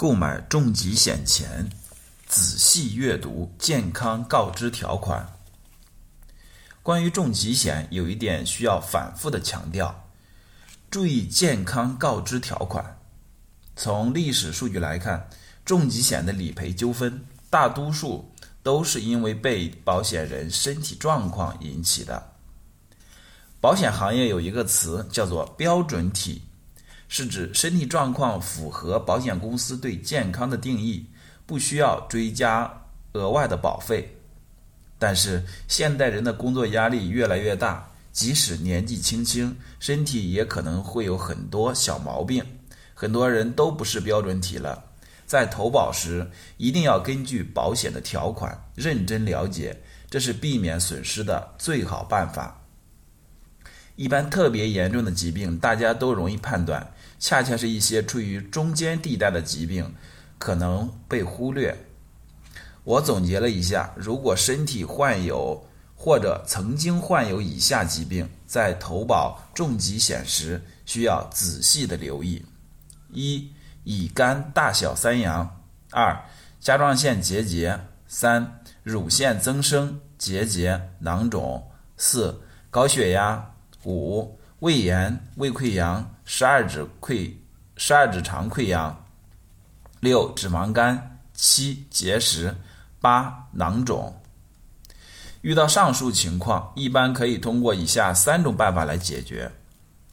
[0.00, 1.68] 购买重疾险前，
[2.26, 5.36] 仔细阅读健康告知条款。
[6.82, 10.08] 关于重疾险，有一点需要反复的强调：
[10.90, 12.98] 注意健康告知条款。
[13.76, 15.28] 从历史数据来看，
[15.66, 22.32] 重疾险的理赔纠纷大多数都是因为被保险人身体状况引起的。
[23.60, 26.40] 保险行业有一个词叫做“标准体”。
[27.10, 31.04] 是指身体状况符合保险公司对健康的定义，
[31.44, 32.72] 不需要追加
[33.12, 34.16] 额外的保费。
[34.96, 42.44] 但是现代人的工作压力越来越大，即使年纪轻轻，身体也可能会有很多小毛病。
[42.94, 44.84] 很多人都不是标准体了，
[45.26, 49.76] 在投保时一定要根据保险的条款认真了解，
[50.08, 52.59] 这是避免损失的最好办法。
[54.00, 59.94] 一般特别严重的疾病，大家都容易判断，恰恰是一些处于中间地带的疾病
[60.38, 61.76] 可能被忽略。
[62.82, 72.42] 我总结了一下，如果身体患有或者曾经患有以下疾病，在投保重疾险时需要仔细的留意：
[73.12, 73.52] 一、
[73.84, 75.46] 乙肝大小三阳；
[75.90, 76.24] 二、
[76.58, 77.78] 甲状腺结节；
[78.08, 82.40] 三、乳腺增生、结节、囊肿；四、
[82.70, 83.46] 高血压。
[83.84, 87.32] 五、胃炎、胃溃疡、十二指溃、
[87.76, 88.94] 十二指肠溃疡；
[90.00, 90.96] 六、脂肪肝；
[91.32, 92.54] 七、结石；
[93.00, 94.14] 八、囊肿。
[95.40, 99.50] 遇到上述情况，一般可以通过以下三种办法来解决：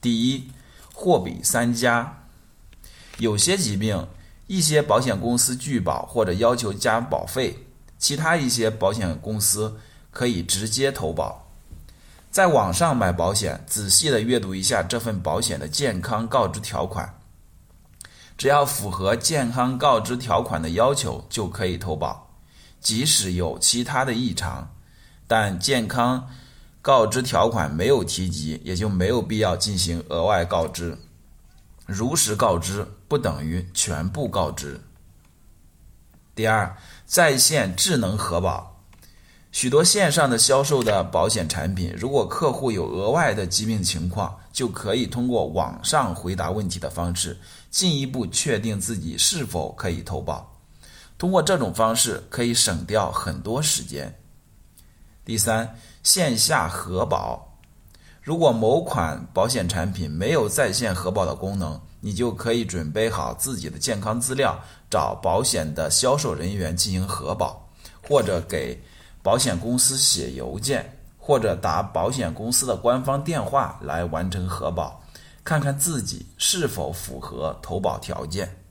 [0.00, 0.50] 第一，
[0.92, 2.24] 货比三家。
[3.18, 4.08] 有些疾病，
[4.48, 7.56] 一些保险公司拒保或者要求加保费，
[7.98, 9.78] 其他一些保险公司
[10.10, 11.51] 可以直接投保。
[12.32, 17.20] 在网上买保险，仔细的阅读一下这份保险的健康告知条款，
[18.38, 22.30] 只要符合健康告知条款的要求，就可以投保。
[22.80, 24.74] 即使有其他的异常，
[25.26, 26.26] 但健康
[26.80, 30.96] 告知条款没有提及，也就没有必要进行额外告知。
[31.84, 34.80] 如实告知不等于全部告知。
[36.34, 38.71] 第二，在线智能核保。
[39.52, 47.38] 许多线上的销售的保险产品，如果客户有额外的疾病情况，就可以通过网上回答问题的方式，
[47.70, 50.50] 进一步确定自己是否可以投保。
[51.18, 54.12] 通过这种方式，可以省掉很多时间。
[55.22, 57.46] 第三，线下核保。
[58.22, 64.58] 如果某款保险产品没有在线核保的功能，你就可以准备好自己的健康资料，
[64.88, 67.68] 找保险的销售人员进行核保，
[68.02, 68.82] 或者给。
[69.22, 75.00] 保险公司写邮件或者打保险公司的官方电话来完成核保，
[75.44, 78.61] 看看自己是否符合投保条件。